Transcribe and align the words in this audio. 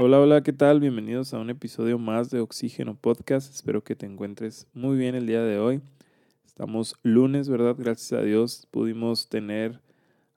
Hola, 0.00 0.20
hola, 0.20 0.44
¿qué 0.44 0.52
tal? 0.52 0.78
Bienvenidos 0.78 1.34
a 1.34 1.40
un 1.40 1.50
episodio 1.50 1.98
más 1.98 2.30
de 2.30 2.38
Oxígeno 2.38 2.94
Podcast. 2.94 3.52
Espero 3.52 3.82
que 3.82 3.96
te 3.96 4.06
encuentres 4.06 4.68
muy 4.72 4.96
bien 4.96 5.16
el 5.16 5.26
día 5.26 5.42
de 5.42 5.58
hoy. 5.58 5.80
Estamos 6.46 6.94
lunes, 7.02 7.48
¿verdad? 7.48 7.74
Gracias 7.76 8.12
a 8.12 8.22
Dios 8.22 8.68
pudimos 8.70 9.28
tener 9.28 9.80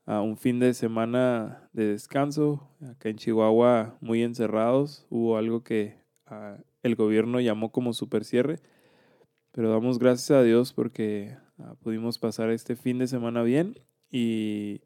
un 0.08 0.36
fin 0.36 0.58
de 0.58 0.74
semana 0.74 1.70
de 1.74 1.86
descanso. 1.86 2.68
Acá 2.82 3.10
en 3.10 3.18
Chihuahua, 3.18 3.98
muy 4.02 4.24
encerrados. 4.24 5.06
Hubo 5.12 5.38
algo 5.38 5.64
que 5.64 5.96
uh, 6.32 6.60
el 6.82 6.96
gobierno 6.96 7.40
llamó 7.40 7.72
como 7.72 7.94
super 7.94 8.26
cierre. 8.26 8.58
Pero 9.52 9.70
damos 9.72 10.00
gracias 10.00 10.32
a 10.32 10.42
Dios 10.42 10.74
porque 10.74 11.38
uh, 11.60 11.76
pudimos 11.76 12.18
pasar 12.18 12.50
este 12.50 12.76
fin 12.76 12.98
de 12.98 13.06
semana 13.06 13.44
bien. 13.44 13.80
Y 14.10 14.82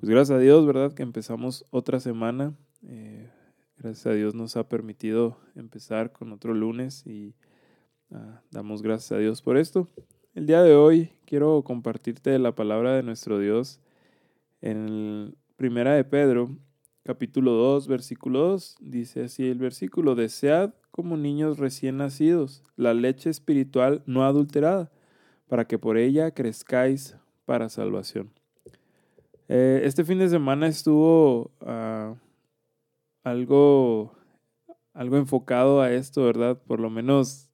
pues 0.00 0.10
gracias 0.10 0.36
a 0.36 0.40
Dios, 0.40 0.66
¿verdad? 0.66 0.94
Que 0.94 1.04
empezamos 1.04 1.64
otra 1.70 2.00
semana. 2.00 2.54
Eh, 2.82 3.30
Gracias 3.82 4.06
a 4.08 4.12
Dios 4.12 4.34
nos 4.34 4.58
ha 4.58 4.68
permitido 4.68 5.38
empezar 5.54 6.12
con 6.12 6.32
otro 6.32 6.52
lunes 6.52 7.06
y 7.06 7.34
uh, 8.10 8.18
damos 8.50 8.82
gracias 8.82 9.12
a 9.12 9.16
Dios 9.16 9.40
por 9.40 9.56
esto. 9.56 9.88
El 10.34 10.44
día 10.44 10.62
de 10.62 10.74
hoy 10.74 11.12
quiero 11.24 11.62
compartirte 11.62 12.38
la 12.38 12.54
palabra 12.54 12.94
de 12.94 13.02
nuestro 13.02 13.38
Dios 13.38 13.80
en 14.60 15.34
Primera 15.56 15.94
de 15.94 16.04
Pedro, 16.04 16.58
capítulo 17.04 17.52
2, 17.52 17.88
versículo 17.88 18.40
2. 18.48 18.76
Dice 18.80 19.24
así 19.24 19.48
el 19.48 19.58
versículo, 19.58 20.14
desead 20.14 20.74
como 20.90 21.16
niños 21.16 21.58
recién 21.58 21.96
nacidos 21.96 22.62
la 22.76 22.92
leche 22.92 23.30
espiritual 23.30 24.02
no 24.04 24.26
adulterada, 24.26 24.92
para 25.48 25.64
que 25.64 25.78
por 25.78 25.96
ella 25.96 26.32
crezcáis 26.32 27.16
para 27.46 27.70
salvación. 27.70 28.30
Eh, 29.48 29.80
este 29.84 30.04
fin 30.04 30.18
de 30.18 30.28
semana 30.28 30.66
estuvo... 30.66 31.50
Uh, 31.62 32.29
algo, 33.22 34.14
algo 34.92 35.16
enfocado 35.16 35.80
a 35.80 35.92
esto, 35.92 36.24
¿verdad? 36.24 36.60
Por 36.66 36.80
lo 36.80 36.90
menos 36.90 37.50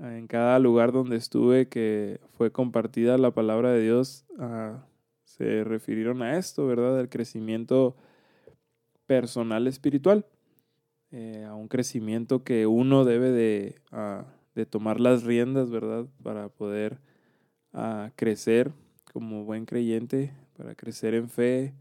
en 0.00 0.26
cada 0.26 0.58
lugar 0.58 0.92
donde 0.92 1.16
estuve 1.16 1.68
que 1.68 2.20
fue 2.36 2.50
compartida 2.50 3.18
la 3.18 3.30
palabra 3.30 3.70
de 3.72 3.82
Dios, 3.82 4.24
se 5.24 5.64
refirieron 5.64 6.22
a 6.22 6.36
esto, 6.38 6.66
¿verdad? 6.66 6.98
Al 6.98 7.08
crecimiento 7.08 7.96
personal 9.06 9.66
espiritual, 9.66 10.26
eh, 11.10 11.44
a 11.48 11.54
un 11.54 11.68
crecimiento 11.68 12.42
que 12.42 12.66
uno 12.66 13.04
debe 13.04 13.30
de, 13.30 13.80
de, 14.54 14.66
tomar 14.66 15.00
las 15.00 15.24
riendas, 15.24 15.70
¿verdad? 15.70 16.06
Para 16.22 16.48
poder 16.48 16.98
crecer 18.16 18.72
como 19.12 19.44
buen 19.44 19.66
creyente, 19.66 20.32
para 20.56 20.74
crecer 20.74 21.14
en 21.14 21.28
fe, 21.28 21.74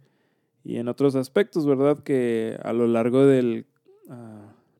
y 0.63 0.77
en 0.77 0.87
otros 0.87 1.15
aspectos, 1.15 1.65
¿verdad? 1.65 1.99
Que 1.99 2.57
a 2.63 2.73
lo 2.73 2.87
largo 2.87 3.25
del 3.25 3.65
uh, 4.07 4.13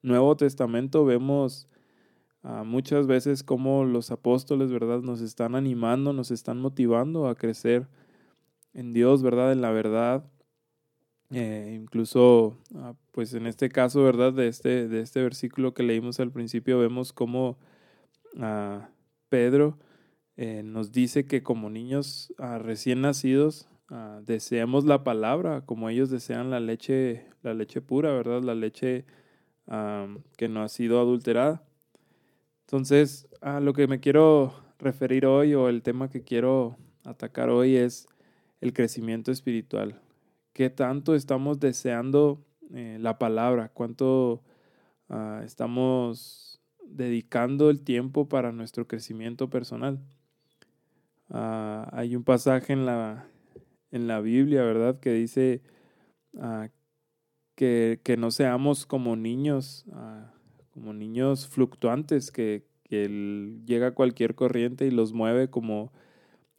Nuevo 0.03 0.35
Testamento 0.35 1.05
vemos 1.05 1.67
uh, 2.43 2.63
muchas 2.63 3.07
veces 3.07 3.43
cómo 3.43 3.83
los 3.85 4.11
apóstoles, 4.11 4.71
¿verdad? 4.71 5.01
Nos 5.01 5.21
están 5.21 5.55
animando, 5.55 6.13
nos 6.13 6.31
están 6.31 6.59
motivando 6.59 7.27
a 7.27 7.35
crecer 7.35 7.87
en 8.73 8.93
Dios, 8.93 9.23
¿verdad? 9.23 9.51
En 9.51 9.61
la 9.61 9.71
verdad. 9.71 10.23
Eh, 11.33 11.77
incluso, 11.81 12.57
uh, 12.73 12.93
pues 13.11 13.33
en 13.33 13.47
este 13.47 13.69
caso, 13.69 14.03
¿verdad? 14.03 14.33
De 14.33 14.47
este, 14.47 14.87
de 14.87 15.01
este 15.01 15.21
versículo 15.23 15.73
que 15.73 15.83
leímos 15.83 16.19
al 16.19 16.31
principio, 16.31 16.79
vemos 16.79 17.13
cómo 17.13 17.57
Pedro 19.29 19.77
eh, 20.37 20.63
nos 20.63 20.91
dice 20.91 21.25
que 21.25 21.43
como 21.43 21.69
niños 21.69 22.33
recién 22.37 23.01
nacidos, 23.01 23.67
uh, 23.91 24.23
deseamos 24.25 24.85
la 24.85 25.03
palabra 25.03 25.61
como 25.61 25.89
ellos 25.89 26.09
desean 26.09 26.49
la 26.49 26.59
leche, 26.59 27.27
la 27.43 27.53
leche 27.53 27.81
pura, 27.81 28.11
¿verdad? 28.11 28.41
La 28.41 28.55
leche 28.55 29.05
que 30.35 30.49
no 30.49 30.63
ha 30.63 30.67
sido 30.67 30.99
adulterada. 30.99 31.63
Entonces, 32.65 33.29
a 33.41 33.59
lo 33.59 33.73
que 33.73 33.87
me 33.87 33.99
quiero 33.99 34.53
referir 34.79 35.25
hoy 35.25 35.53
o 35.53 35.69
el 35.69 35.81
tema 35.81 36.09
que 36.09 36.23
quiero 36.23 36.77
atacar 37.03 37.49
hoy 37.49 37.75
es 37.75 38.07
el 38.61 38.73
crecimiento 38.73 39.31
espiritual. 39.31 39.99
¿Qué 40.53 40.69
tanto 40.69 41.15
estamos 41.15 41.59
deseando 41.59 42.43
eh, 42.73 42.97
la 42.99 43.17
palabra? 43.17 43.69
¿Cuánto 43.73 44.41
uh, 45.09 45.41
estamos 45.43 46.59
dedicando 46.85 47.69
el 47.69 47.81
tiempo 47.81 48.27
para 48.27 48.51
nuestro 48.51 48.87
crecimiento 48.87 49.49
personal? 49.49 49.99
Uh, 51.29 51.87
hay 51.91 52.15
un 52.15 52.23
pasaje 52.23 52.73
en 52.73 52.85
la, 52.85 53.25
en 53.91 54.07
la 54.07 54.21
Biblia, 54.21 54.63
¿verdad? 54.63 54.99
Que 54.99 55.13
dice 55.13 55.61
uh, 56.33 56.67
que, 57.55 57.99
que, 58.03 58.17
no 58.17 58.31
seamos 58.31 58.85
como 58.85 59.15
niños, 59.15 59.85
uh, 59.87 60.25
como 60.71 60.93
niños 60.93 61.47
fluctuantes, 61.47 62.31
que, 62.31 62.65
que 62.83 63.05
el, 63.05 63.61
llega 63.65 63.93
cualquier 63.93 64.35
corriente 64.35 64.85
y 64.85 64.91
los 64.91 65.13
mueve 65.13 65.49
como, 65.49 65.91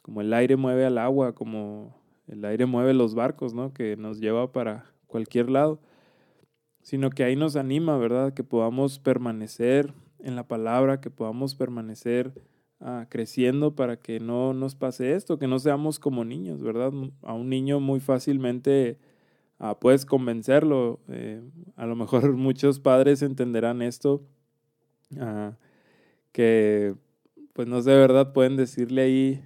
como 0.03 0.21
el 0.21 0.33
aire 0.33 0.57
mueve 0.57 0.85
al 0.85 0.99
agua, 0.99 1.35
como 1.35 2.01
el 2.27 2.45
aire 2.45 2.67
mueve 2.67 2.95
los 2.95 3.15
barcos, 3.15 3.55
¿no? 3.55 3.73
Que 3.73 3.97
nos 3.97 4.21
lleva 4.21 4.53
para 4.53 4.93
cualquier 5.07 5.51
lado, 5.51 5.81
sino 6.83 7.11
que 7.11 7.25
ahí 7.25 7.37
nos 7.37 7.57
anima, 7.57 7.97
¿verdad? 7.97 8.35
Que 8.35 8.45
podamos 8.45 8.99
permanecer 8.99 9.93
en 10.21 10.37
la 10.37 10.47
palabra, 10.47 11.01
que 11.01 11.11
podamos 11.11 11.55
permanecer 11.55 12.33
Ah, 12.85 13.07
creciendo 13.09 13.77
para 13.77 13.97
que 13.97 14.19
no 14.19 14.55
nos 14.55 14.75
pase 14.75 15.15
esto, 15.15 15.39
que 15.39 15.47
no 15.47 15.61
seamos 15.61 16.01
como 16.01 16.25
niños, 16.25 16.65
¿verdad? 16.65 16.93
A 17.23 17.33
un 17.33 17.49
niño 17.49 17.79
muy 17.79 18.01
fácilmente 18.01 18.99
uh, 19.61 19.77
puedes 19.81 20.05
convencerlo. 20.05 20.99
Eh, 21.07 21.41
a 21.77 21.87
lo 21.87 21.95
mejor 21.95 22.33
muchos 22.37 22.81
padres 22.81 23.23
entenderán 23.23 23.83
esto, 23.83 24.27
uh, 25.13 25.53
que 26.33 26.97
pues 27.53 27.69
no 27.69 27.81
sé, 27.83 27.91
¿verdad? 27.91 28.33
Pueden 28.33 28.57
decirle 28.57 29.03
ahí 29.03 29.43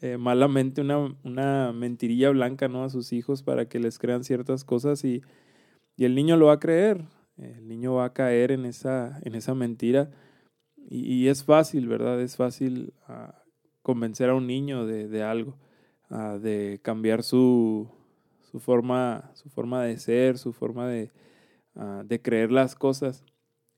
eh, 0.00 0.16
malamente 0.16 0.80
una, 0.80 1.12
una 1.24 1.72
mentirilla 1.72 2.30
blanca, 2.30 2.68
¿no? 2.68 2.84
A 2.84 2.88
sus 2.88 3.12
hijos 3.12 3.42
para 3.42 3.68
que 3.68 3.80
les 3.80 3.98
crean 3.98 4.22
ciertas 4.22 4.62
cosas 4.62 5.04
y, 5.04 5.22
y 5.96 6.04
el 6.04 6.14
niño 6.14 6.36
lo 6.36 6.46
va 6.46 6.52
a 6.52 6.60
creer. 6.60 7.04
El 7.36 7.66
niño 7.66 7.94
va 7.94 8.04
a 8.04 8.12
caer 8.12 8.52
en 8.52 8.64
esa, 8.64 9.18
en 9.24 9.34
esa 9.34 9.56
mentira 9.56 10.12
y, 10.88 11.28
es 11.28 11.44
fácil, 11.44 11.88
¿verdad? 11.88 12.20
Es 12.20 12.36
fácil 12.36 12.92
uh, 13.08 13.32
convencer 13.82 14.28
a 14.28 14.34
un 14.34 14.46
niño 14.46 14.86
de, 14.86 15.22
algo, 15.22 15.56
uh, 16.10 16.38
de 16.38 16.80
cambiar 16.82 17.22
su, 17.22 17.88
su, 18.50 18.60
forma, 18.60 19.30
su 19.34 19.48
forma 19.48 19.82
de 19.82 19.98
ser, 19.98 20.38
su 20.38 20.52
forma 20.52 20.86
de, 20.88 21.10
uh, 21.74 22.04
de 22.04 22.20
creer 22.20 22.52
las 22.52 22.74
cosas. 22.74 23.24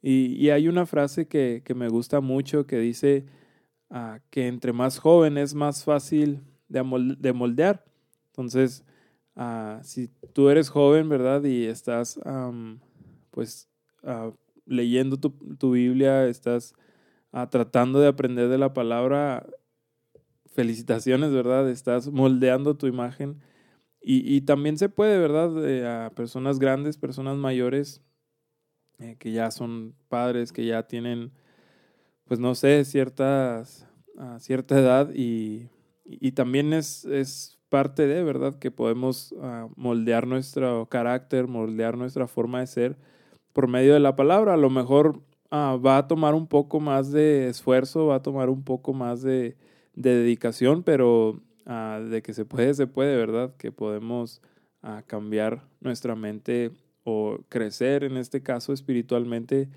Y, 0.03 0.50
hay 0.50 0.69
una 0.69 0.87
frase 0.87 1.27
que, 1.27 1.62
que, 1.65 1.75
me 1.75 1.89
gusta 1.89 2.21
mucho 2.21 2.67
que 2.67 2.78
dice 2.78 3.27
que 4.31 4.47
entre 4.49 4.73
más 4.73 4.99
joven 4.99 5.38
es 5.38 5.55
más 5.55 5.84
fácil 5.84 6.43
de, 6.69 7.17
de 7.19 7.33
moldear. 7.33 7.84
Entonces, 8.28 8.84
si 9.83 10.09
tú 10.33 10.49
eres 10.49 10.69
joven, 10.69 11.09
¿verdad? 11.09 11.43
Y 11.44 11.65
estás, 11.65 12.21
pues, 13.31 13.69
leyendo 14.65 15.17
tu, 15.17 15.31
tu 15.56 15.73
Biblia, 15.73 16.27
estás 16.27 16.75
tratando 17.50 18.00
de 18.00 18.08
aprender 18.08 18.48
de 18.48 18.58
la 18.58 18.72
palabra, 18.72 19.47
felicitaciones, 20.54 21.32
¿verdad? 21.32 21.69
Estás 21.69 22.10
moldeando 22.10 22.76
tu 22.76 22.86
imagen. 22.86 23.41
Y, 24.00 24.34
y 24.34 24.41
también 24.42 24.78
se 24.78 24.88
puede, 24.88 25.19
¿verdad? 25.19 26.06
a 26.06 26.10
personas 26.10 26.58
grandes, 26.58 26.96
personas 26.96 27.36
mayores, 27.36 28.02
eh, 28.98 29.16
que 29.19 29.32
ya 29.32 29.50
son 29.50 29.94
padres, 30.08 30.52
que 30.52 30.64
ya 30.64 30.84
tienen, 30.84 31.32
pues 32.25 32.41
no 32.41 32.54
sé, 32.54 32.84
ciertas, 32.84 33.86
a 34.16 34.38
cierta 34.38 34.78
edad 34.78 35.10
y, 35.14 35.69
y, 36.04 36.32
también 36.32 36.72
es, 36.72 37.04
es, 37.04 37.58
parte 37.69 38.06
de, 38.06 38.22
¿verdad? 38.22 38.58
Que 38.58 38.70
podemos 38.70 39.32
uh, 39.32 39.69
moldear 39.75 40.26
nuestro 40.26 40.87
carácter, 40.87 41.49
moldear 41.49 41.99
nuestra 41.99 42.28
forma 42.28 42.61
de 42.61 42.69
ser 42.69 42.96
por 43.52 43.66
medio 43.69 43.93
de 43.93 44.00
la 44.00 44.14
palabra. 44.14 44.55
A 44.55 44.56
lo 44.56 44.70
mejor 44.70 45.20
Ah, 45.50 45.78
va 45.84 45.98
a 45.98 46.08
tomar 46.08 46.34
un 46.34 46.46
poco 46.46 46.81
más 46.81 47.12
de 47.12 47.48
esfuerzo, 47.48 48.06
va 48.06 48.16
a 48.16 48.22
tomar 48.22 48.50
un 48.50 48.64
poco 48.64 48.93
más 48.93 49.22
de, 49.22 49.56
de 49.94 50.14
dedicación, 50.14 50.82
pero 50.82 51.40
uh, 51.66 52.02
de 52.08 52.22
que 52.22 52.34
se 52.34 52.44
puede, 52.44 52.75
se 52.75 52.87
puede, 52.87 53.16
¿verdad? 53.16 53.54
Que 53.56 53.70
podemos 53.70 54.43
uh, 54.82 55.02
cambiar 55.06 55.62
nuestra 55.81 56.16
mente 56.16 56.72
o 57.04 57.38
crecer, 57.48 58.02
en 58.02 58.16
este 58.16 58.43
caso 58.43 58.72
espiritualmente, 58.72 59.69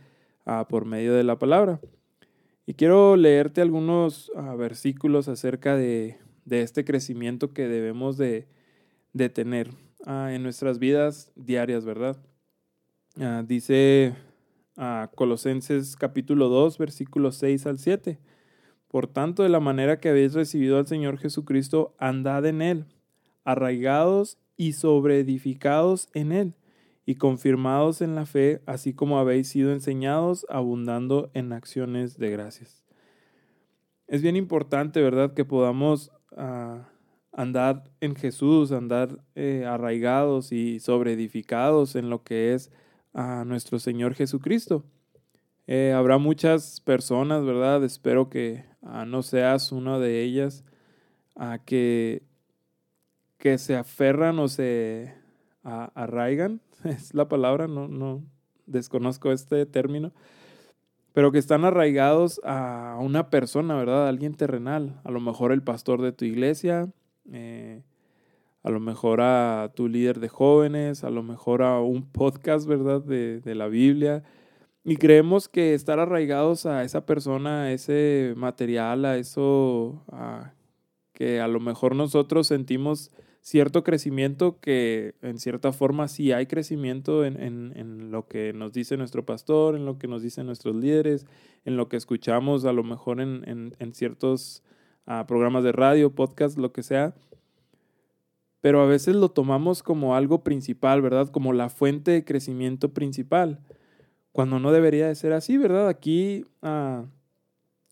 por 0.67 0.85
medio 0.85 1.13
de 1.13 1.23
la 1.23 1.37
palabra. 1.37 1.79
Y 2.65 2.73
quiero 2.73 3.15
leerte 3.15 3.61
algunos 3.61 4.31
versículos 4.57 5.27
acerca 5.27 5.75
de, 5.75 6.17
de, 6.45 6.63
este 6.63 6.83
crecimiento 6.83 7.53
que 7.53 7.67
debemos 7.67 8.17
de, 8.17 8.47
de 9.13 9.29
tener 9.29 9.69
en 10.07 10.41
nuestras 10.41 10.79
vidas 10.79 11.31
diarias, 11.35 11.85
¿verdad? 11.85 12.17
dice 13.45 14.15
a 14.79 15.11
Colosenses 15.13 15.97
capítulo 15.97 16.47
2, 16.47 16.77
versículos 16.77 17.35
6 17.35 17.65
al 17.65 17.79
7. 17.79 18.17
Por 18.87 19.07
tanto, 19.07 19.43
de 19.43 19.49
la 19.49 19.59
manera 19.59 19.99
que 19.99 20.07
habéis 20.07 20.33
recibido 20.33 20.77
al 20.77 20.87
Señor 20.87 21.17
Jesucristo, 21.17 21.93
andad 21.99 22.45
en 22.45 22.61
Él, 22.61 22.85
arraigados 23.43 24.37
y 24.55 24.73
sobreedificados 24.73 26.07
en 26.13 26.31
Él, 26.31 26.55
y 27.05 27.15
confirmados 27.15 28.01
en 28.01 28.15
la 28.15 28.25
fe, 28.25 28.61
así 28.65 28.93
como 28.93 29.19
habéis 29.19 29.49
sido 29.49 29.73
enseñados, 29.73 30.45
abundando 30.49 31.29
en 31.33 31.51
acciones 31.51 32.17
de 32.17 32.31
gracias. 32.31 32.85
Es 34.07 34.21
bien 34.21 34.37
importante, 34.37 35.01
¿verdad?, 35.01 35.33
que 35.33 35.43
podamos 35.43 36.09
ah, 36.37 36.87
andar 37.33 37.83
en 37.99 38.15
Jesús, 38.15 38.71
andar 38.71 39.23
eh, 39.35 39.65
arraigados 39.67 40.53
y 40.53 40.79
sobreedificados 40.79 41.95
en 41.95 42.09
lo 42.09 42.23
que 42.23 42.53
es 42.53 42.71
a 43.19 43.43
nuestro 43.43 43.79
Señor 43.79 44.15
Jesucristo. 44.15 44.85
Eh, 45.67 45.91
habrá 45.91 46.17
muchas 46.17 46.79
personas, 46.79 47.43
¿verdad? 47.43 47.83
Espero 47.83 48.29
que 48.29 48.63
ah, 48.81 49.03
no 49.05 49.23
seas 49.23 49.73
una 49.73 49.99
de 49.99 50.23
ellas, 50.23 50.63
a 51.35 51.59
que, 51.59 52.23
que 53.37 53.57
se 53.57 53.75
aferran 53.75 54.39
o 54.39 54.47
se 54.47 55.13
arraigan, 55.63 56.61
es 56.85 57.13
la 57.13 57.27
palabra, 57.27 57.67
no, 57.67 57.89
no 57.89 58.23
desconozco 58.67 59.33
este 59.33 59.65
término, 59.65 60.13
pero 61.11 61.33
que 61.33 61.39
están 61.39 61.65
arraigados 61.65 62.39
a 62.45 62.97
una 63.01 63.29
persona, 63.29 63.75
¿verdad? 63.75 64.07
Alguien 64.07 64.33
terrenal, 64.33 65.01
a 65.03 65.11
lo 65.11 65.19
mejor 65.19 65.51
el 65.51 65.61
pastor 65.61 66.01
de 66.01 66.13
tu 66.13 66.23
iglesia, 66.23 66.89
eh, 67.33 67.83
a 68.63 68.69
lo 68.69 68.79
mejor 68.79 69.21
a 69.21 69.71
tu 69.75 69.87
líder 69.87 70.19
de 70.19 70.29
jóvenes, 70.29 71.03
a 71.03 71.09
lo 71.09 71.23
mejor 71.23 71.61
a 71.61 71.79
un 71.79 72.03
podcast, 72.03 72.67
¿verdad? 72.67 73.01
De, 73.01 73.39
de 73.39 73.55
la 73.55 73.67
Biblia. 73.67 74.23
Y 74.83 74.97
creemos 74.97 75.47
que 75.47 75.73
estar 75.73 75.99
arraigados 75.99 76.65
a 76.65 76.83
esa 76.83 77.05
persona, 77.05 77.63
a 77.63 77.71
ese 77.71 78.33
material, 78.35 79.05
a 79.05 79.17
eso 79.17 80.03
a, 80.11 80.53
que 81.13 81.41
a 81.41 81.47
lo 81.47 81.59
mejor 81.59 81.95
nosotros 81.95 82.47
sentimos 82.47 83.11
cierto 83.41 83.83
crecimiento, 83.83 84.59
que 84.59 85.15
en 85.21 85.39
cierta 85.39 85.71
forma 85.71 86.07
sí 86.07 86.31
hay 86.31 86.45
crecimiento 86.45 87.23
en, 87.23 87.41
en, 87.41 87.73
en, 87.75 88.11
lo 88.11 88.27
que 88.27 88.51
nos 88.53 88.73
dice 88.73 88.97
nuestro 88.97 89.25
pastor, 89.25 89.75
en 89.75 89.85
lo 89.85 89.97
que 89.97 90.07
nos 90.07 90.21
dicen 90.21 90.45
nuestros 90.45 90.75
líderes, 90.75 91.25
en 91.65 91.77
lo 91.77 91.87
que 91.87 91.97
escuchamos 91.97 92.65
a 92.65 92.73
lo 92.73 92.83
mejor 92.83 93.21
en, 93.21 93.75
en 93.79 93.93
ciertos 93.93 94.63
uh, 95.07 95.25
programas 95.25 95.63
de 95.63 95.71
radio, 95.71 96.13
podcast, 96.13 96.57
lo 96.57 96.71
que 96.73 96.83
sea 96.83 97.15
pero 98.61 98.81
a 98.81 98.85
veces 98.85 99.15
lo 99.15 99.29
tomamos 99.29 99.83
como 99.83 100.15
algo 100.15 100.43
principal, 100.43 101.01
¿verdad? 101.01 101.29
Como 101.29 101.53
la 101.53 101.69
fuente 101.69 102.11
de 102.11 102.25
crecimiento 102.25 102.93
principal, 102.93 103.59
cuando 104.31 104.59
no 104.59 104.71
debería 104.71 105.07
de 105.07 105.15
ser 105.15 105.33
así, 105.33 105.57
¿verdad? 105.57 105.87
Aquí 105.87 106.45
ah, 106.61 107.05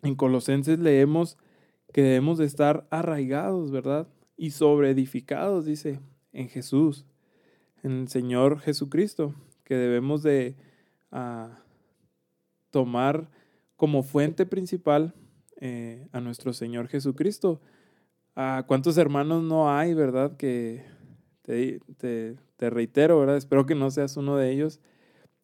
en 0.04 0.16
Colosenses 0.16 0.80
leemos 0.80 1.38
que 1.94 2.02
debemos 2.02 2.38
de 2.38 2.46
estar 2.46 2.88
arraigados, 2.92 3.72
¿verdad? 3.72 4.08
Y 4.36 4.52
sobreedificados, 4.52 5.66
dice, 5.66 6.00
en 6.34 6.50
Jesús, 6.50 7.06
en 7.82 8.02
el 8.02 8.08
Señor 8.10 8.60
Jesucristo, 8.60 9.34
que 9.64 9.76
debemos 9.76 10.22
de 10.22 10.56
ah, 11.12 11.64
tomar 12.72 13.30
como 13.76 14.04
fuente 14.04 14.46
principal 14.46 15.14
eh, 15.60 16.08
a 16.12 16.20
nuestro 16.20 16.54
Señor 16.54 16.88
Jesucristo 16.88 17.62
Ah, 18.40 18.66
¿Cuántos 18.68 19.00
hermanos 19.00 19.42
no 19.42 19.72
hay, 19.76 19.96
verdad? 19.96 20.38
Que 20.38 20.84
te, 21.42 21.80
te, 21.98 22.70
reitero, 22.70 23.20
¿verdad? 23.20 23.36
Espero 23.36 23.66
que 23.66 23.74
no 23.74 23.90
seas 23.90 24.16
uno 24.16 24.38
de 24.38 24.52
ellos. 24.52 24.80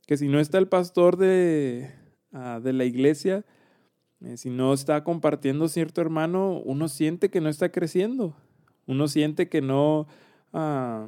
Que 0.06 0.16
si 0.16 0.28
no 0.28 0.40
está 0.40 0.60
el 0.60 0.68
pastor 0.68 1.18
de, 1.18 1.90
ah, 2.34 2.60
de 2.64 2.72
la 2.72 2.86
iglesia, 2.86 3.46
eh, 4.22 4.38
si 4.38 4.52
no 4.52 4.76
está 4.76 5.04
compartiendo 5.04 5.70
cierto 5.70 6.02
hermano, 6.02 6.62
uno 6.66 6.88
siente 6.88 7.32
que 7.32 7.42
no 7.42 7.50
está 7.50 7.72
creciendo. 7.72 8.36
Uno 8.86 9.08
siente 9.08 9.50
que 9.50 9.64
no, 9.64 10.06
ah, 10.54 11.08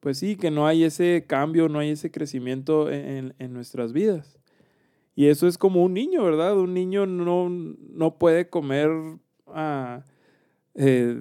pues 0.00 0.16
sí, 0.16 0.34
que 0.34 0.50
no 0.50 0.66
hay 0.66 0.82
ese 0.84 1.26
cambio, 1.28 1.68
no 1.68 1.78
hay 1.80 1.90
ese 1.90 2.10
crecimiento 2.10 2.90
en, 2.90 3.34
en 3.38 3.52
nuestras 3.52 3.92
vidas. 3.92 4.38
Y 5.14 5.26
eso 5.26 5.46
es 5.46 5.58
como 5.58 5.84
un 5.84 5.92
niño, 5.92 6.24
¿verdad? 6.24 6.56
Un 6.56 6.72
niño 6.72 7.04
no, 7.04 7.50
no 7.50 8.16
puede 8.16 8.48
comer 8.48 8.88
eh, 10.80 11.20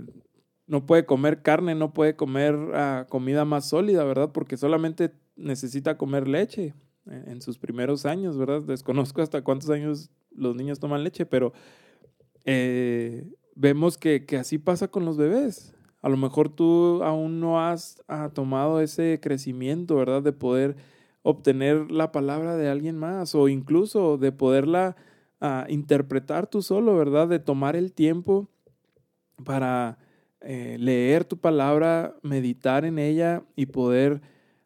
no 0.68 0.86
puede 0.86 1.06
comer 1.06 1.42
carne, 1.42 1.74
no 1.74 1.92
puede 1.92 2.16
comer 2.16 2.56
ah, 2.76 3.08
comida 3.10 3.44
más 3.44 3.68
sólida, 3.68 4.04
¿verdad? 4.04 4.32
Porque 4.32 4.56
solamente 4.56 5.12
necesita 5.36 5.98
comer 5.98 6.28
leche 6.28 6.76
en, 7.08 7.42
sus 7.42 7.58
primeros 7.58 8.06
años, 8.06 8.38
¿verdad? 8.38 8.62
Desconozco 8.62 9.22
hasta 9.22 9.42
cuántos 9.42 9.72
años 9.72 10.12
los 10.30 10.56
niños 10.56 10.80
toman 10.80 11.04
leche, 11.04 11.26
pero 11.26 11.54
eh, 12.46 13.26
vemos 13.56 13.98
que, 13.98 14.26
que, 14.26 14.38
así 14.38 14.60
pasa 14.60 14.90
con 14.90 15.06
los 15.06 15.18
bebés. 15.18 15.74
A 16.04 16.10
lo 16.10 16.18
mejor 16.18 16.50
tú 16.50 17.02
aún 17.04 17.40
no 17.40 17.60
has 17.60 18.04
ah, 18.08 18.30
tomado 18.32 18.80
ese 18.80 19.20
crecimiento, 19.20 19.96
¿verdad? 19.96 20.22
De 20.22 20.34
poder 20.34 20.76
obtener 21.24 21.90
la 21.90 22.12
palabra 22.12 22.56
de 22.58 22.70
alguien 22.70 22.98
más 22.98 23.34
o 23.34 23.48
incluso 23.48 24.20
de 24.20 24.32
poderla 24.32 24.96
ah, 25.42 25.66
interpretar 25.68 26.46
tú 26.46 26.62
solo, 26.62 26.96
¿verdad? 26.96 27.28
De 27.28 27.40
tomar 27.40 27.76
el 27.76 27.92
tiempo 27.92 28.50
para 29.44 29.98
eh, 30.42 30.78
leer 30.80 31.26
tu 31.26 31.38
palabra, 31.38 32.16
meditar 32.22 32.86
en 32.86 33.00
ella 33.00 33.44
y 33.56 33.68
poder 33.68 34.22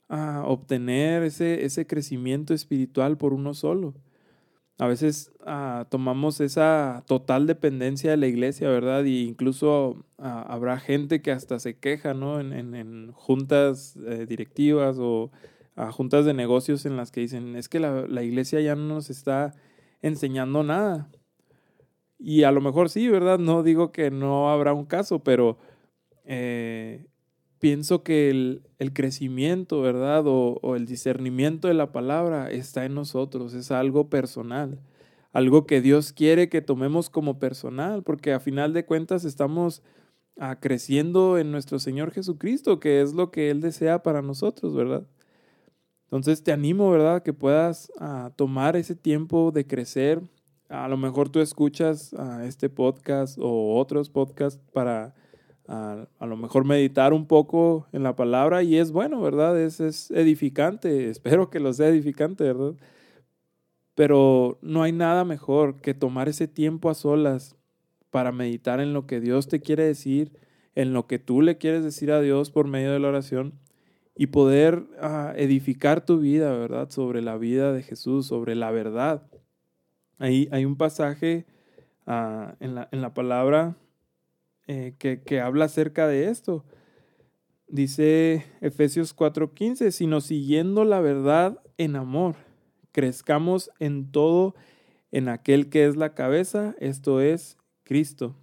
ah, 0.10 0.44
obtener 0.46 1.24
ese, 1.24 1.66
ese, 1.66 1.88
crecimiento 1.88 2.54
espiritual 2.54 3.18
por 3.18 3.34
uno 3.34 3.54
solo. 3.54 3.94
A 4.78 4.88
veces 4.88 5.32
ah, 5.46 5.86
tomamos 5.90 6.42
esa 6.42 7.04
total 7.08 7.48
dependencia 7.48 8.12
de 8.12 8.18
la 8.18 8.28
iglesia, 8.28 8.70
¿verdad? 8.70 9.06
Y 9.06 9.28
incluso 9.28 10.04
ah, 10.18 10.46
habrá 10.50 10.78
gente 10.80 11.22
que 11.22 11.32
hasta 11.32 11.60
se 11.60 11.78
queja, 11.78 12.14
¿no? 12.14 12.40
En, 12.40 12.52
en, 12.76 13.12
juntas 13.14 13.96
eh, 14.08 14.26
directivas 14.28 14.98
o 15.00 15.32
juntas 15.92 16.26
de 16.26 16.34
negocios 16.34 16.86
en 16.86 16.96
las 16.96 17.12
que 17.12 17.22
dicen, 17.22 17.56
es 17.56 17.68
que 17.70 17.80
la, 17.80 18.06
la 18.08 18.24
iglesia 18.24 18.62
ya 18.62 18.76
no 18.76 18.84
nos 18.84 19.10
está 19.10 19.56
enseñando 20.02 20.64
nada. 20.64 21.10
Y 22.24 22.44
a 22.44 22.52
lo 22.52 22.62
mejor 22.62 22.90
sí, 22.90 23.08
¿verdad? 23.08 23.40
No 23.40 23.64
digo 23.64 23.92
que 23.92 24.12
no 24.12 24.52
habrá 24.52 24.74
un 24.74 24.86
caso, 24.86 25.24
pero 25.24 25.58
eh, 26.24 27.08
pienso 27.60 28.04
que 28.04 28.30
el, 28.30 28.94
crecimiento, 28.94 29.82
¿verdad? 29.82 30.28
O, 30.28 30.60
o, 30.62 30.76
el 30.76 30.86
discernimiento 30.86 31.68
de 31.68 31.74
la 31.74 31.92
palabra 31.92 32.52
está 32.52 32.86
en 32.86 32.94
nosotros, 32.94 33.56
es 33.56 33.72
algo 33.72 34.10
personal, 34.10 34.80
algo 35.34 35.66
que 35.66 35.82
Dios 35.82 36.14
quiere 36.14 36.48
que 36.48 36.62
tomemos 36.62 37.10
como 37.10 37.40
personal, 37.40 38.04
porque 38.04 38.34
a 38.34 38.40
final 38.40 38.74
de 38.74 38.86
cuentas 38.86 39.26
estamos 39.26 39.82
ah, 40.38 40.60
creciendo 40.60 41.40
en 41.40 41.52
nuestro 41.52 41.80
Señor 41.80 42.12
Jesucristo, 42.12 42.80
que 42.80 43.02
es 43.02 43.14
lo 43.14 43.32
que 43.32 43.50
Él 43.50 43.62
desea 43.62 44.04
para 44.04 44.22
nosotros, 44.22 44.76
¿verdad? 44.76 45.08
Entonces 46.04 46.44
te 46.44 46.52
animo, 46.52 46.92
¿verdad? 46.92 47.24
Que 47.24 47.34
puedas 47.34 47.92
ah, 48.00 48.32
tomar 48.36 48.76
ese 48.76 48.96
tiempo 48.96 49.52
de 49.52 49.66
crecer, 49.66 50.22
a 50.72 50.88
lo 50.88 50.98
mejor 50.98 51.30
tú 51.30 51.40
escuchas 51.40 52.16
este 52.44 52.70
podcast 52.70 53.38
o 53.40 53.78
otros 53.78 54.10
podcasts 54.10 54.62
para 54.74 55.14
a, 55.68 56.08
lo 56.20 56.38
mejor 56.38 56.66
meditar 56.66 57.14
un 57.14 57.26
poco 57.28 57.88
en 57.94 58.04
la 58.04 58.16
palabra 58.16 58.64
y 58.64 58.78
es 58.78 58.92
bueno, 58.92 59.22
¿verdad? 59.22 59.60
Es, 59.60 59.80
es 59.80 60.12
edificante, 60.12 61.10
espero 61.10 61.50
que 61.50 61.60
lo 61.60 61.74
sea 61.74 61.88
edificante, 61.88 62.44
¿verdad? 62.44 62.74
Pero 63.96 64.58
no 64.62 64.84
hay 64.84 64.92
nada 64.92 65.26
mejor 65.26 65.82
que 65.82 65.94
tomar 65.94 66.30
ese 66.30 66.48
tiempo 66.48 66.90
a 66.90 66.94
solas 66.94 67.56
para 68.10 68.32
meditar 68.32 68.80
en 68.80 68.94
lo 68.94 69.06
que 69.06 69.20
Dios 69.20 69.48
te 69.48 69.62
quiere 69.62 69.84
decir, 69.86 70.32
en 70.76 70.94
lo 70.94 71.08
que 71.08 71.20
tú 71.20 71.42
le 71.42 71.58
quieres 71.58 71.84
decir 71.84 72.12
a 72.12 72.22
Dios 72.22 72.52
por 72.52 72.68
medio 72.68 72.92
de 72.92 73.00
la 73.00 73.10
oración 73.10 73.60
y 74.16 74.28
poder 74.28 74.86
ah, 75.00 75.34
edificar 75.36 76.06
tu 76.06 76.20
vida, 76.20 76.52
¿verdad? 76.54 76.90
Sobre 76.90 77.22
la 77.22 77.38
vida 77.38 77.74
de 77.74 77.84
Jesús, 77.84 78.28
sobre 78.28 78.56
la 78.56 78.72
verdad. 78.72 79.24
Ahí 80.22 80.48
hay 80.52 80.66
un 80.66 80.76
pasaje 80.76 81.48
uh, 82.06 82.54
en, 82.60 82.76
la, 82.76 83.14
palabra 83.16 83.76
eh, 84.68 84.94
que, 85.00 85.42
habla 85.42 85.66
acerca 85.66 86.08
de 86.08 86.30
esto. 86.30 86.64
Dice 87.68 88.46
Efesios 88.62 89.16
4:15, 89.16 89.90
sino 89.90 90.22
siguiendo 90.22 90.86
la 90.86 91.02
verdad 91.02 91.60
en 91.80 91.96
amor, 91.96 92.36
crezcamos 92.92 93.72
en 93.80 94.12
todo 94.12 94.54
en 95.12 95.28
aquel 95.28 95.70
que 95.70 95.88
es 95.88 95.96
la 95.96 96.14
cabeza, 96.14 96.76
esto 96.78 97.20
es 97.20 97.58
Cristo. 97.84 98.36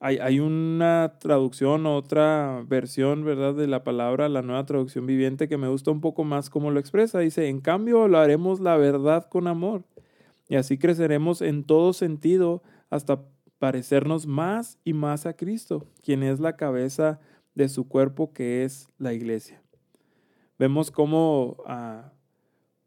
Hay, 0.00 0.18
hay, 0.18 0.40
una 0.40 1.18
traducción, 1.20 1.86
otra 1.86 2.64
versión, 2.66 3.24
¿verdad? 3.24 3.54
De 3.54 3.68
la 3.68 3.84
palabra, 3.84 4.28
la 4.28 4.42
nueva 4.42 4.66
traducción 4.66 5.06
viviente, 5.06 5.48
que 5.48 5.56
me 5.56 5.68
gusta 5.68 5.92
un 5.92 6.00
poco 6.00 6.24
más 6.24 6.50
cómo 6.50 6.72
lo 6.72 6.80
expresa. 6.80 7.20
Dice, 7.20 7.48
en 7.48 7.60
cambio, 7.60 8.02
hablaremos 8.02 8.58
la 8.58 8.76
verdad 8.76 9.28
con 9.28 9.46
amor 9.46 9.84
y 10.48 10.56
así 10.56 10.78
creceremos 10.78 11.42
en 11.42 11.64
todo 11.64 11.92
sentido 11.92 12.62
hasta 12.90 13.24
parecernos 13.58 14.26
más 14.26 14.78
y 14.84 14.92
más 14.92 15.26
a 15.26 15.34
Cristo, 15.34 15.86
quien 16.02 16.22
es 16.22 16.40
la 16.40 16.56
cabeza 16.56 17.20
de 17.54 17.68
su 17.68 17.88
cuerpo 17.88 18.32
que 18.32 18.64
es 18.64 18.88
la 18.98 19.12
iglesia. 19.12 19.62
Vemos 20.58 20.90
cómo, 20.90 21.58
ah, 21.66 22.12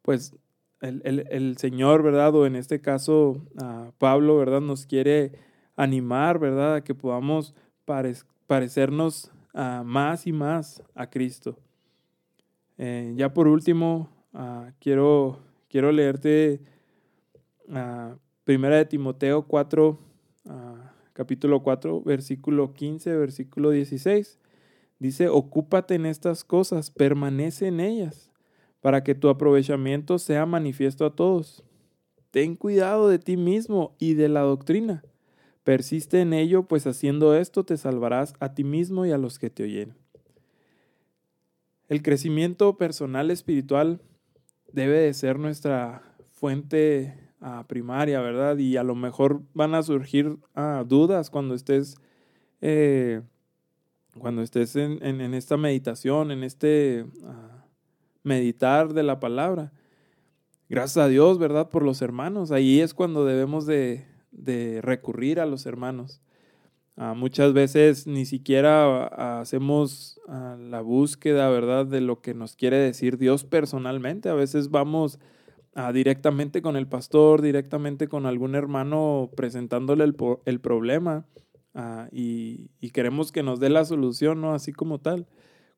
pues, 0.02 0.36
el, 0.82 1.28
el, 1.30 1.58
Señor, 1.58 2.04
¿verdad? 2.04 2.34
O 2.36 2.46
en 2.46 2.56
este 2.56 2.80
caso, 2.80 3.46
uh, 3.62 3.92
Pablo, 3.98 4.38
¿verdad? 4.38 4.62
Nos 4.62 4.86
quiere 4.86 5.34
animar, 5.76 6.40
¿verdad? 6.40 6.76
A 6.76 6.84
que 6.84 6.96
podamos 6.96 7.54
parecernos 8.48 9.32
uh, 9.54 9.84
más 9.84 10.26
y 10.26 10.32
más 10.32 10.82
a 10.96 11.10
Cristo. 11.10 11.58
Eh, 12.78 13.14
ya 13.18 13.34
por 13.34 13.48
último, 13.48 14.10
ah, 14.34 14.72
quiero, 14.80 15.40
quiero 15.68 15.92
leerte 15.92 16.62
uh, 17.70 18.18
Primera 18.50 18.78
de 18.78 18.86
Timoteo 18.86 19.44
4, 19.44 20.00
ah, 20.48 20.92
capítulo 21.14 21.62
4, 21.62 22.02
versículo 22.02 22.74
15, 22.74 23.16
versículo 23.16 23.70
16. 23.70 24.40
Dice, 24.98 25.30
ocúpate 25.30 25.94
en 25.94 26.08
estas 26.08 26.44
cosas, 26.44 26.90
permanece 26.90 27.68
en 27.68 27.80
ellas, 27.80 28.32
para 28.82 29.04
que 29.04 29.14
tu 29.14 29.30
aprovechamiento 29.30 30.18
sea 30.18 30.48
manifiesto 30.48 31.06
a 31.06 31.16
todos. 31.16 31.64
Ten 32.32 32.56
cuidado 32.56 33.08
de 33.08 33.20
ti 33.20 33.38
mismo 33.38 33.96
y 34.00 34.16
de 34.16 34.30
la 34.30 34.42
doctrina. 34.42 35.04
Persiste 35.64 36.22
en 36.22 36.34
ello, 36.34 36.64
pues 36.64 36.88
haciendo 36.88 37.36
esto 37.36 37.64
te 37.64 37.78
salvarás 37.78 38.34
a 38.40 38.56
ti 38.56 38.64
mismo 38.64 39.06
y 39.06 39.12
a 39.12 39.20
los 39.20 39.38
que 39.38 39.52
te 39.52 39.62
oyen. 39.62 39.94
El 41.88 42.02
crecimiento 42.02 42.78
personal 42.78 43.30
espiritual 43.30 44.02
debe 44.74 45.00
de 45.02 45.14
ser 45.14 45.38
nuestra 45.38 46.16
fuente 46.32 47.29
ah, 47.42 47.66
primaria, 47.68 48.22
¿verdad? 48.22 48.58
Y 48.58 48.78
a 48.78 48.84
lo 48.84 48.96
mejor 48.96 49.42
van 49.54 49.76
a 49.76 49.84
surgir 49.84 50.38
ah, 50.56 50.84
dudas 50.88 51.30
cuando 51.30 51.56
estés, 51.56 51.98
eh, 52.62 53.22
cuando 54.18 54.42
estés 54.42 54.76
en, 54.76 55.34
esta 55.34 55.58
meditación, 55.58 56.32
en 56.32 56.44
este 56.44 57.06
ah, 57.24 57.66
meditar 58.24 58.94
de 58.94 59.04
la 59.04 59.20
palabra. 59.20 59.72
Gracias 60.70 60.98
a 60.98 61.08
Dios, 61.08 61.40
¿verdad? 61.40 61.70
Por 61.70 61.84
los 61.84 62.02
hermanos. 62.02 62.52
Ahí 62.52 62.80
es 62.80 62.94
cuando 62.94 63.26
debemos 63.26 63.66
de, 63.66 64.06
de 64.32 64.82
recurrir 64.82 65.40
a 65.40 65.46
los 65.46 65.66
hermanos. 65.66 66.22
Ah, 67.02 67.14
muchas 67.14 67.54
veces 67.54 68.08
ni 68.08 68.26
siquiera 68.26 69.40
hacemos 69.40 70.20
la 70.28 70.82
búsqueda, 70.82 71.50
¿verdad?, 71.50 71.86
de 71.86 72.02
lo 72.02 72.22
que 72.22 72.34
nos 72.34 72.58
quiere 72.58 72.78
decir 72.78 73.18
Dios 73.18 73.46
personalmente. 73.46 74.28
A 74.28 74.34
veces 74.34 74.70
vamos 74.70 75.18
directamente 75.94 76.62
con 76.62 76.76
el 76.76 76.88
pastor, 76.88 77.42
directamente 77.42 78.08
con 78.08 78.26
algún 78.26 78.56
hermano 78.56 79.30
presentándole 79.36 80.04
el, 80.04 80.16
el 80.46 80.60
problema 80.60 81.26
y, 82.12 82.72
y, 82.80 82.90
queremos 82.90 83.32
que 83.32 83.44
nos 83.44 83.60
dé 83.60 83.70
la 83.70 83.86
solución, 83.86 84.42
¿no? 84.42 84.54
Así 84.54 84.74
como 84.74 85.00
tal, 85.00 85.28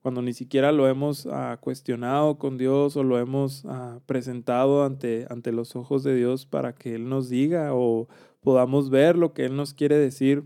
cuando 0.01 0.21
ni 0.21 0.33
siquiera 0.33 0.71
lo 0.71 0.87
hemos 0.87 1.27
cuestionado 1.59 2.39
con 2.39 2.57
Dios 2.57 2.97
o 2.97 3.03
lo 3.03 3.19
hemos 3.19 3.65
presentado 4.07 4.83
ante, 4.83 5.27
ante 5.29 5.51
los 5.51 5.75
ojos 5.75 6.03
de 6.03 6.15
Dios 6.15 6.45
para 6.47 6.73
que 6.73 6.95
Él 6.95 7.07
nos 7.07 7.29
diga 7.29 7.75
o 7.75 8.07
podamos 8.39 8.89
ver 8.89 9.15
lo 9.15 9.33
que 9.33 9.45
Él 9.45 9.55
nos 9.55 9.73
quiere 9.73 9.97
decir 9.97 10.43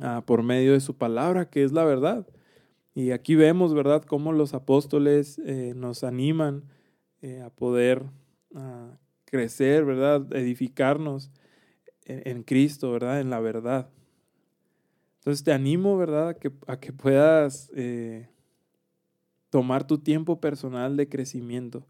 Ah, 0.00 0.22
por 0.24 0.44
medio 0.44 0.74
de 0.74 0.80
su 0.80 0.96
palabra, 0.96 1.50
que 1.50 1.64
es 1.64 1.72
la 1.72 1.84
verdad. 1.84 2.26
Y 2.94 3.10
aquí 3.10 3.34
vemos, 3.34 3.74
¿verdad?, 3.74 4.04
cómo 4.04 4.32
los 4.32 4.54
apóstoles 4.54 5.40
eh, 5.44 5.72
nos 5.74 6.04
animan 6.04 6.64
eh, 7.20 7.42
a 7.42 7.50
poder 7.50 8.04
crecer, 9.24 9.84
¿verdad?, 9.84 10.32
edificarnos 10.34 11.30
en, 12.04 12.42
Cristo, 12.42 12.92
¿verdad?, 12.92 13.20
en 13.20 13.30
la 13.30 13.40
verdad. 13.40 13.90
Entonces 15.18 15.44
te 15.44 15.52
animo, 15.52 15.96
¿verdad?, 15.98 16.30
a 16.30 16.34
que, 16.34 16.52
a 16.66 16.80
que 16.80 16.92
puedas 16.92 17.70
eh, 17.74 18.28
tomar 19.50 19.86
tu 19.86 19.98
tiempo 19.98 20.40
personal 20.40 20.96
de 20.96 21.08
crecimiento 21.08 21.86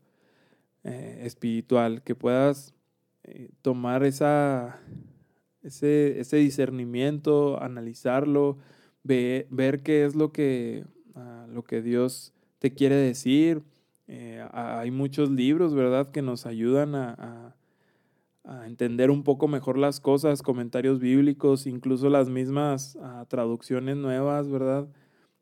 espiritual, 0.85 2.03
que 2.03 2.15
puedas 2.15 2.73
tomar 3.63 4.05
esa 4.05 4.81
ese, 5.63 6.21
ese 6.21 6.37
discernimiento, 6.39 7.63
analizarlo, 7.63 8.59
ver 9.03 9.83
qué 9.83 10.05
es 10.05 10.15
lo 10.15 10.33
que, 10.33 10.85
ah, 11.15 11.47
lo 11.49 11.63
que 11.65 11.83
Dios 11.83 12.33
te 12.59 12.75
quiere 12.75 12.97
decir. 12.97 13.63
Eh, 14.09 14.45
hay 14.53 14.91
muchos 14.91 15.31
libros, 15.31 15.75
¿verdad?, 15.75 16.11
que 16.11 16.23
nos 16.23 16.47
ayudan 16.47 16.95
a, 16.95 17.55
entender 18.65 19.11
un 19.11 19.25
poco 19.25 19.47
mejor 19.47 19.77
las 19.77 20.01
cosas, 20.01 20.41
comentarios 20.41 21.01
bíblicos, 21.01 21.67
incluso 21.67 22.09
las 22.09 22.31
mismas 22.31 22.99
traducciones 23.29 23.99
nuevas, 23.99 24.49
¿verdad? 24.49 24.89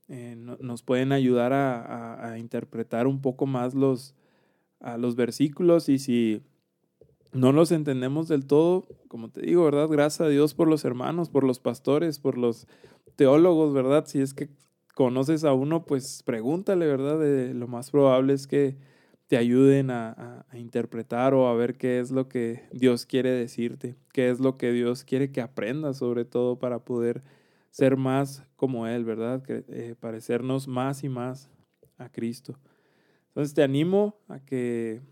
Eh, 0.08 0.34
nos 0.36 0.82
pueden 0.82 1.12
ayudar 1.12 1.52
a, 1.52 2.36
interpretar 2.36 3.06
un 3.06 3.20
poco 3.20 3.46
más 3.46 3.74
los, 3.74 4.16
los 4.98 5.14
versículos 5.14 5.88
y 5.88 6.00
si 6.00 6.42
no 7.32 7.52
los 7.52 7.70
entendemos 7.70 8.26
del 8.26 8.46
todo, 8.46 8.86
como 9.08 9.30
te 9.30 9.42
digo, 9.42 9.64
¿verdad? 9.64 9.88
Gracias 9.88 10.22
a 10.22 10.28
Dios 10.28 10.54
por 10.54 10.66
los 10.66 10.84
hermanos, 10.84 11.30
por 11.30 11.44
los 11.44 11.60
pastores, 11.60 12.18
por 12.18 12.36
los 12.36 12.66
teólogos, 13.14 13.72
¿verdad? 13.72 14.06
Si 14.06 14.20
es 14.20 14.34
que 14.34 14.48
conoces 14.96 15.44
a 15.44 15.52
uno, 15.52 15.84
pues 15.84 16.22
pregúntale, 16.24 16.86
¿verdad? 16.86 17.20
De, 17.20 17.52
lo 17.52 17.68
más 17.68 17.90
probable 17.90 18.32
es 18.32 18.46
que 18.46 18.78
te 19.26 19.36
ayuden 19.36 19.90
a, 19.90 20.46
interpretar 20.54 21.34
o 21.34 21.48
a 21.48 21.54
ver 21.54 21.76
qué 21.76 22.00
es 22.00 22.10
lo 22.10 22.30
que 22.30 22.62
Dios 22.72 23.04
quiere 23.04 23.30
decirte, 23.30 23.98
qué 24.14 24.30
es 24.30 24.40
lo 24.40 24.56
que 24.56 24.72
Dios 24.72 25.04
quiere 25.04 25.30
que 25.30 25.42
aprendas 25.42 25.98
sobre 25.98 26.24
todo 26.24 26.58
para 26.58 26.78
poder 26.78 27.22
ser 27.68 27.98
más 27.98 28.42
como 28.56 28.86
Él, 28.86 29.04
¿verdad? 29.04 29.42
Eh, 29.48 29.96
parecernos 30.00 30.66
más 30.66 31.04
y 31.04 31.10
más 31.10 31.50
a 31.98 32.08
Cristo. 32.08 32.58
Entonces 33.28 33.52
te 33.52 33.62
animo 33.62 34.16
a 34.28 34.40
que 34.40 35.02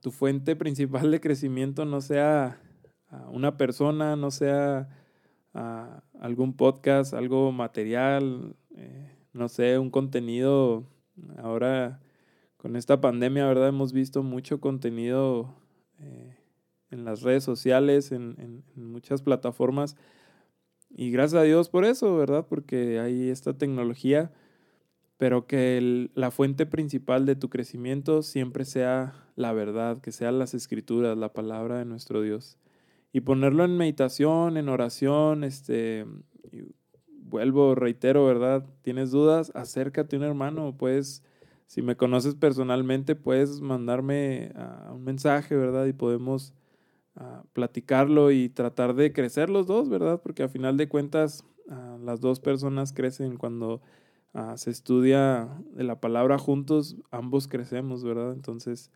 tu 0.00 0.10
fuente 0.10 0.54
principal 0.56 1.10
de 1.10 1.20
crecimiento 1.22 1.86
no 1.86 2.02
sea 2.02 2.60
una 3.30 3.56
persona, 3.56 4.16
no 4.16 4.30
sea 4.30 4.86
algún 6.20 6.54
podcast, 6.54 7.14
algo 7.14 7.52
material, 7.52 8.54
eh, 8.76 9.13
no 9.34 9.48
sé, 9.48 9.78
un 9.78 9.90
contenido. 9.90 10.84
Ahora 11.36 12.00
con 12.56 12.76
esta 12.76 13.00
pandemia, 13.00 13.46
¿verdad? 13.46 13.68
Hemos 13.68 13.92
visto 13.92 14.22
mucho 14.22 14.60
contenido 14.60 15.54
eh, 16.00 16.34
en 16.90 17.04
las 17.04 17.20
redes 17.20 17.44
sociales, 17.44 18.10
en, 18.10 18.62
en, 18.76 18.90
muchas 18.90 19.20
plataformas. 19.20 19.96
Y 20.88 21.10
gracias 21.10 21.42
a 21.42 21.44
Dios 21.44 21.68
por 21.68 21.84
eso, 21.84 22.16
¿verdad? 22.16 22.46
Porque 22.48 23.00
hay 23.00 23.28
esta 23.28 23.58
tecnología 23.58 24.32
pero 25.16 25.46
que 25.46 26.10
la 26.14 26.30
fuente 26.30 26.66
principal 26.66 27.24
de 27.24 27.36
tu 27.36 27.48
crecimiento 27.48 28.22
siempre 28.22 28.64
sea 28.64 29.14
la 29.36 29.52
verdad, 29.52 30.00
que 30.00 30.12
sean 30.12 30.38
las 30.38 30.54
escrituras, 30.54 31.16
la 31.16 31.32
palabra 31.32 31.78
de 31.78 31.84
nuestro 31.84 32.20
Dios. 32.22 32.58
Y 33.12 33.20
ponerlo 33.20 33.64
en 33.64 33.76
meditación, 33.76 34.56
en 34.56 34.68
oración, 34.68 35.44
este, 35.44 36.04
vuelvo, 37.34 37.74
reitero, 37.74 38.24
¿verdad? 38.24 38.64
¿Tienes 38.82 39.10
dudas? 39.10 39.50
Acércate 39.56 40.14
a 40.14 40.18
un 40.20 40.24
hermano, 40.24 40.76
puedes, 40.78 41.24
si 41.66 41.82
me 41.82 41.96
conoces 41.96 42.36
personalmente, 42.36 43.16
puedes 43.16 43.60
mandarme 43.60 44.52
ah, 44.54 44.92
un 44.94 45.02
mensaje, 45.02 45.56
¿verdad? 45.56 45.86
Y 45.86 45.92
podemos 45.92 46.54
ah, 47.16 47.42
platicarlo 47.52 48.30
y 48.30 48.50
tratar 48.50 48.94
de 48.94 49.12
crecer 49.12 49.50
los 49.50 49.66
dos, 49.66 49.88
¿verdad? 49.88 50.22
Porque 50.22 50.44
a 50.44 50.48
final 50.48 50.76
de 50.76 50.88
cuentas, 50.88 51.44
ah, 51.68 51.98
las 52.04 52.20
dos 52.20 52.38
personas 52.38 52.92
crecen 52.92 53.36
cuando 53.36 53.82
se 54.56 54.70
estudia 54.70 55.48
de 55.72 55.84
la 55.84 56.00
palabra 56.00 56.38
juntos, 56.38 56.96
ambos 57.10 57.48
crecemos, 57.48 58.04
¿verdad? 58.04 58.32
Entonces, 58.32 58.92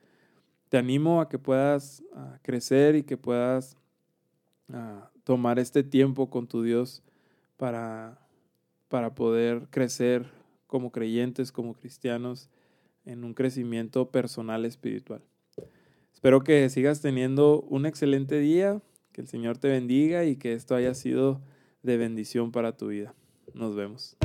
te 0.68 0.78
animo 0.78 1.20
a 1.20 1.28
que 1.28 1.38
puedas 1.38 2.02
crecer 2.42 2.96
y 2.96 3.04
que 3.04 3.16
puedas 3.16 3.76
tomar 5.22 5.60
este 5.60 5.84
tiempo 5.84 6.28
con 6.28 6.48
tu 6.48 6.62
Dios 6.62 7.04
para, 7.56 8.18
para 8.88 9.14
poder 9.14 9.68
crecer 9.70 10.26
como 10.66 10.90
creyentes, 10.92 11.52
como 11.52 11.74
cristianos, 11.74 12.50
en 13.04 13.24
un 13.24 13.34
crecimiento 13.34 14.10
personal 14.10 14.64
espiritual. 14.64 15.22
Espero 16.12 16.42
que 16.42 16.68
sigas 16.68 17.00
teniendo 17.00 17.62
un 17.62 17.86
excelente 17.86 18.38
día, 18.38 18.82
que 19.12 19.20
el 19.20 19.28
Señor 19.28 19.58
te 19.58 19.68
bendiga 19.68 20.24
y 20.24 20.36
que 20.36 20.52
esto 20.52 20.74
haya 20.74 20.94
sido 20.94 21.40
de 21.82 21.96
bendición 21.96 22.52
para 22.52 22.76
tu 22.76 22.88
vida. 22.88 23.14
Nos 23.54 23.74
vemos. 23.74 24.16